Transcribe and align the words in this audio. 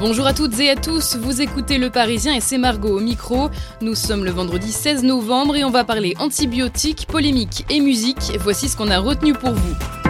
Bonjour 0.00 0.28
à 0.28 0.32
toutes 0.32 0.60
et 0.60 0.70
à 0.70 0.76
tous, 0.76 1.16
vous 1.16 1.42
écoutez 1.42 1.76
Le 1.76 1.90
Parisien 1.90 2.32
et 2.32 2.40
c'est 2.40 2.56
Margot 2.56 2.96
au 2.96 3.00
micro. 3.00 3.50
Nous 3.80 3.96
sommes 3.96 4.24
le 4.24 4.30
vendredi 4.30 4.70
16 4.70 5.02
novembre 5.02 5.56
et 5.56 5.64
on 5.64 5.70
va 5.70 5.82
parler 5.82 6.14
antibiotiques, 6.20 7.06
polémiques 7.08 7.64
et 7.68 7.80
musique. 7.80 8.38
Voici 8.38 8.68
ce 8.68 8.76
qu'on 8.76 8.90
a 8.92 9.00
retenu 9.00 9.32
pour 9.32 9.50
vous. 9.50 10.07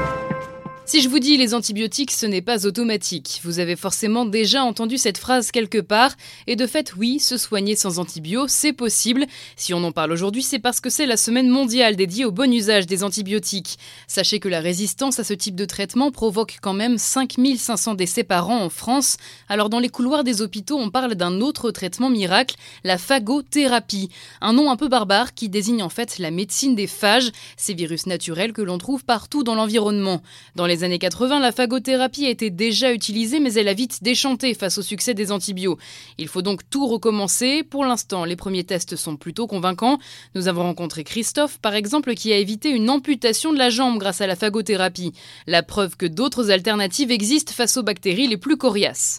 Si 0.89 1.03
je 1.03 1.11
vous 1.11 1.19
dis 1.19 1.37
les 1.37 1.53
antibiotiques, 1.53 2.13
ce 2.13 2.25
n'est 2.25 2.41
pas 2.41 2.65
automatique. 2.65 3.43
Vous 3.45 3.59
avez 3.59 3.77
forcément 3.77 4.25
déjà 4.25 4.63
entendu 4.65 4.97
cette 4.97 5.19
phrase 5.19 5.51
quelque 5.51 5.83
part. 5.83 6.13
Et 6.47 6.57
de 6.57 6.67
fait, 6.67 6.95
oui, 6.97 7.21
se 7.21 7.37
soigner 7.37 7.77
sans 7.77 7.99
antibio, 7.99 8.47
c'est 8.49 8.73
possible. 8.73 9.27
Si 9.55 9.75
on 9.75 9.85
en 9.85 9.93
parle 9.93 10.13
aujourd'hui, 10.13 10.43
c'est 10.43 10.59
parce 10.59 10.81
que 10.81 10.89
c'est 10.89 11.05
la 11.05 11.19
semaine 11.19 11.51
mondiale 11.51 11.95
dédiée 11.95 12.25
au 12.25 12.33
bon 12.33 12.51
usage 12.51 12.87
des 12.87 13.05
antibiotiques. 13.05 13.79
Sachez 14.07 14.41
que 14.41 14.49
la 14.49 14.61
résistance 14.61 15.19
à 15.19 15.25
ce 15.25 15.35
type 15.35 15.57
de 15.57 15.67
traitement 15.67 16.11
provoque 16.11 16.57
quand 16.63 16.73
même 16.73 16.97
5500 16.97 17.93
décès 17.93 18.25
par 18.25 18.49
an 18.49 18.59
en 18.63 18.71
France. 18.71 19.19
Alors 19.51 19.69
dans 19.69 19.81
les 19.81 19.91
couloirs 19.91 20.25
des 20.25 20.41
hôpitaux, 20.41 20.79
on 20.79 20.89
parle 20.89 21.17
d'un 21.17 21.43
autre 21.43 21.71
traitement 21.71 22.09
miracle, 22.09 22.57
la 22.83 22.97
phagothérapie. 22.97 24.09
Un 24.41 24.55
nom 24.55 24.71
un 24.71 24.77
peu 24.77 24.89
barbare 24.89 25.35
qui 25.35 25.51
désigne 25.51 25.83
en 25.83 25.91
fait 25.91 26.19
la 26.19 26.31
médecine 26.31 26.75
des 26.75 26.87
phages, 26.87 27.31
ces 27.59 27.75
virus 27.75 28.07
naturels 28.07 28.55
que 28.55 28.63
l'on 28.63 28.79
trouve 28.79 29.05
partout 29.05 29.45
dans 29.45 29.55
l'environnement. 29.55 30.23
Dans 30.57 30.65
les 30.65 30.78
années 30.85 30.99
80, 30.99 31.41
la 31.41 31.53
phagothérapie 31.53 32.27
a 32.27 32.31
été 32.31 32.51
déjà 32.51 32.93
utilisée, 32.93 33.41
mais 33.41 33.55
elle 33.55 33.69
a 33.69 33.75
vite 33.75 34.03
déchanté 34.03 34.55
face 34.55 34.79
au 34.79 34.83
succès 34.83 35.15
des 35.15 35.33
antibiotiques. 35.33 35.49
Il 36.19 36.29
faut 36.29 36.43
donc 36.43 36.69
tout 36.69 36.87
recommencer. 36.87 37.63
Pour 37.63 37.85
l'instant, 37.85 38.25
les 38.25 38.37
premiers 38.37 38.65
tests 38.65 38.97
sont 38.97 39.17
plutôt 39.17 39.47
convaincants. 39.47 39.99
Nous 40.35 40.49
avons 40.49 40.63
rencontré 40.63 41.05
Christophe, 41.05 41.59
par 41.59 41.75
exemple, 41.75 42.15
qui 42.15 42.33
a 42.33 42.37
évité 42.37 42.71
une 42.71 42.91
amputation 42.91 43.53
de 43.53 43.59
la 43.59 43.71
jambe 43.71 43.99
grâce 43.99 44.21
à 44.21 44.27
la 44.27 44.37
phagothérapie. 44.37 45.13
La 45.47 45.63
preuve 45.63 45.97
que 45.97 46.07
d'autres 46.07 46.51
alternatives 46.51 47.11
existent 47.11 47.53
face 47.53 47.77
aux 47.77 47.83
bactéries 47.83 48.29
les 48.29 48.37
plus 48.37 48.57
coriaces. 48.57 49.17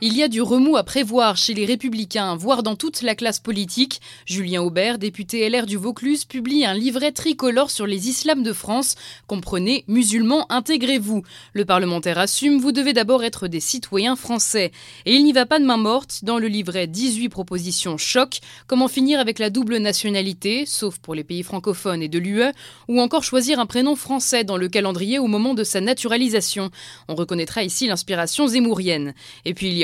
Il 0.00 0.16
y 0.16 0.22
a 0.22 0.28
du 0.28 0.40
remous 0.40 0.76
à 0.76 0.84
prévoir 0.84 1.36
chez 1.36 1.54
les 1.54 1.66
Républicains, 1.66 2.36
voire 2.36 2.62
dans 2.62 2.76
toute 2.76 3.02
la 3.02 3.16
classe 3.16 3.40
politique. 3.40 4.00
Julien 4.26 4.62
Aubert, 4.62 4.96
député 4.96 5.50
LR 5.50 5.66
du 5.66 5.76
Vaucluse, 5.76 6.24
publie 6.24 6.64
un 6.64 6.72
livret 6.72 7.10
tricolore 7.10 7.72
sur 7.72 7.84
les 7.84 8.08
islams 8.08 8.44
de 8.44 8.52
France. 8.52 8.94
Comprenez, 9.26 9.84
musulmans, 9.88 10.46
intégrez-vous. 10.52 11.24
Le 11.52 11.64
parlementaire 11.64 12.18
assume, 12.18 12.60
vous 12.60 12.70
devez 12.70 12.92
d'abord 12.92 13.24
être 13.24 13.48
des 13.48 13.58
citoyens 13.58 14.14
français. 14.14 14.70
Et 15.04 15.14
il 15.14 15.24
n'y 15.24 15.32
va 15.32 15.46
pas 15.46 15.58
de 15.58 15.64
main 15.64 15.76
morte. 15.76 16.20
Dans 16.22 16.38
le 16.38 16.46
livret 16.46 16.86
18 16.86 17.28
propositions 17.28 17.98
choc, 17.98 18.38
comment 18.68 18.86
finir 18.86 19.18
avec 19.18 19.40
la 19.40 19.50
double 19.50 19.78
nationalité, 19.78 20.64
sauf 20.64 20.98
pour 20.98 21.16
les 21.16 21.24
pays 21.24 21.42
francophones 21.42 22.04
et 22.04 22.08
de 22.08 22.20
l'UE, 22.20 22.52
ou 22.86 23.00
encore 23.00 23.24
choisir 23.24 23.58
un 23.58 23.66
prénom 23.66 23.96
français 23.96 24.44
dans 24.44 24.58
le 24.58 24.68
calendrier 24.68 25.18
au 25.18 25.26
moment 25.26 25.54
de 25.54 25.64
sa 25.64 25.80
naturalisation? 25.80 26.70
On 27.08 27.16
reconnaîtra 27.16 27.64
ici 27.64 27.88
l'inspiration 27.88 28.46
zémourienne. 28.46 29.12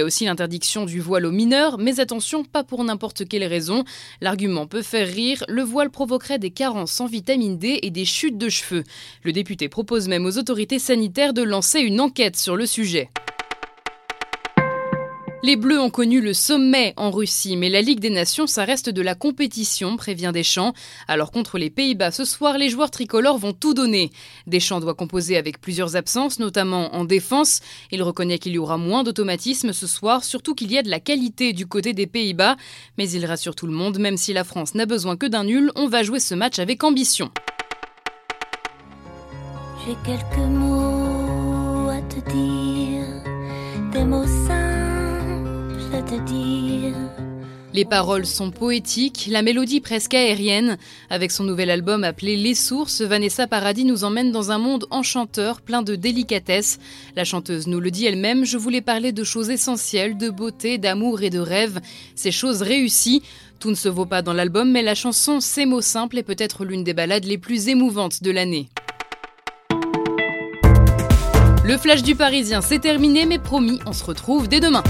Aussi 0.05 0.25
l'interdiction 0.25 0.85
du 0.85 1.01
voile 1.01 1.27
aux 1.27 1.33
mineurs, 1.33 1.79
mais 1.79 2.01
attention, 2.01 2.45
pas 2.45 2.65
pour 2.65 2.85
n'importe 2.85 3.27
quelle 3.27 3.45
raison. 3.45 3.85
L'argument 4.21 4.67
peut 4.67 4.83
faire 4.83 5.09
rire, 5.09 5.43
le 5.49 5.63
voile 5.63 5.91
provoquerait 5.91 6.39
des 6.39 6.51
carences 6.51 7.01
en 7.01 7.07
vitamine 7.07 7.59
D 7.59 7.81
et 7.83 7.91
des 7.91 8.05
chutes 8.05 8.39
de 8.39 8.49
cheveux. 8.49 8.85
Le 9.23 9.33
député 9.33 9.69
propose 9.69 10.09
même 10.09 10.27
aux 10.27 10.39
autorités 10.39 10.79
sanitaires 10.79 11.35
de 11.35 11.43
lancer 11.43 11.81
une 11.81 12.01
enquête 12.01 12.37
sur 12.37 12.57
le 12.57 12.67
sujet. 12.67 13.11
Les 15.45 15.57
Bleus 15.57 15.79
ont 15.79 15.91
connu 15.91 16.23
le 16.23 16.33
sommet 16.33 16.95
en 16.97 17.11
Russie, 17.11 17.59
mais 17.59 17.69
la 17.69 17.83
Ligue 17.83 18.01
des 18.01 18.09
Nations, 18.09 18.47
ça 18.47 18.65
reste 18.65 18.89
de 18.89 19.03
la 19.03 19.15
compétition, 19.15 19.99
prévient 19.99 20.31
Deschamps. 20.33 20.73
Alors 21.07 21.31
contre 21.31 21.59
les 21.59 21.69
Pays-Bas 21.69 22.13
ce 22.13 22.25
soir, 22.25 22.57
les 22.57 22.71
joueurs 22.71 22.91
tricolores 22.91 23.37
vont 23.37 23.53
tout 23.53 23.75
donner. 23.75 24.11
Deschamps 24.47 24.81
doit 24.81 24.95
composer 24.95 25.37
avec 25.37 25.61
plusieurs 25.61 25.97
absences, 25.97 26.39
notamment 26.39 26.95
en 26.95 27.05
défense. 27.05 27.61
Il 27.93 28.03
reconnaît 28.03 28.39
qu'il 28.39 28.53
y 28.53 28.59
aura 28.59 28.79
moins 28.79 29.03
d'automatisme 29.03 29.75
ce 29.75 29.87
soir, 29.87 30.25
surtout 30.25 30.55
qu'il 30.55 30.73
y 30.73 30.79
a 30.79 30.83
de 30.83 30.89
la 30.89 30.99
qualité 30.99 31.53
du 31.53 31.67
côté 31.67 31.93
des 31.93 32.07
Pays-Bas. 32.07 32.57
Mais 32.97 33.11
il 33.11 33.27
rassure 33.27 33.55
tout 33.55 33.67
le 33.67 33.75
monde, 33.75 33.99
même 33.99 34.17
si 34.17 34.33
la 34.33 34.45
France 34.45 34.75
n'a 34.75 34.87
besoin 34.87 35.19
que 35.19 35.27
d'un 35.27 35.45
nul, 35.45 35.71
on 35.77 35.89
va 35.89 36.03
jouer 36.03 36.21
ce 36.21 36.35
match 36.35 36.59
avec 36.59 36.83
ambition. 36.85 37.31
J'ai 39.85 39.95
quelques 40.07 40.49
mots 40.49 41.14
les 47.75 47.85
paroles 47.85 48.25
sont 48.25 48.53
poétiques, 48.53 49.27
la 49.29 49.43
mélodie 49.43 49.81
presque 49.81 50.15
aérienne. 50.15 50.79
Avec 51.11 51.33
son 51.33 51.43
nouvel 51.43 51.71
album 51.71 52.05
appelé 52.05 52.37
Les 52.37 52.55
Sources, 52.55 53.03
Vanessa 53.03 53.49
Paradis 53.49 53.85
nous 53.85 54.05
emmène 54.05 54.31
dans 54.31 54.53
un 54.53 54.59
monde 54.59 54.87
enchanteur, 54.91 55.61
plein 55.61 55.83
de 55.83 55.97
délicatesse. 55.97 56.79
La 57.17 57.25
chanteuse 57.25 57.67
nous 57.67 57.81
le 57.81 57.91
dit 57.91 58.07
elle-même, 58.07 58.45
je 58.45 58.57
voulais 58.57 58.81
parler 58.81 59.11
de 59.11 59.25
choses 59.25 59.51
essentielles, 59.51 60.17
de 60.17 60.31
beauté, 60.31 60.79
d'amour 60.79 61.23
et 61.23 61.31
de 61.31 61.41
rêve. 61.41 61.81
Ces 62.15 62.31
choses 62.31 62.63
réussies. 62.63 63.23
Tout 63.59 63.71
ne 63.71 63.75
se 63.75 63.89
vaut 63.89 64.07
pas 64.07 64.23
dans 64.23 64.35
l'album, 64.35 64.71
mais 64.71 64.83
la 64.83 64.95
chanson 64.95 65.41
Ces 65.41 65.67
mots 65.67 65.81
simples 65.81 66.19
est 66.19 66.23
peut-être 66.23 66.65
l'une 66.65 66.85
des 66.85 66.95
ballades 66.95 67.25
les 67.25 67.39
plus 67.39 67.69
émouvantes 67.69 68.23
de 68.23 68.31
l'année. 68.31 68.69
Le 71.65 71.77
flash 71.77 72.03
du 72.03 72.15
Parisien, 72.15 72.61
c'est 72.61 72.79
terminé, 72.79 73.27
mais 73.27 73.41
promis, 73.41 73.81
on 73.85 73.93
se 73.93 74.05
retrouve 74.05 74.49
dès 74.49 74.61
demain. 74.61 74.85